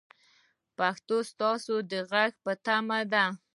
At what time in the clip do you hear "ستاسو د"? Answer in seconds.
1.31-1.93